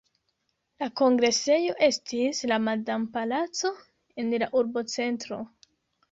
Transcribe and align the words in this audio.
La 0.83 0.85
kongresejo 0.99 1.73
estis 1.87 2.39
la 2.51 2.57
Madam-palaco 2.67 3.71
en 4.23 4.33
la 4.45 4.49
urbocentro. 4.63 5.39